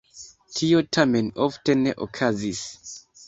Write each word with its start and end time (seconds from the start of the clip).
Tio 0.55 0.79
tamen 0.97 1.29
ofte 1.47 1.77
ne 1.83 1.95
okazis. 2.07 2.65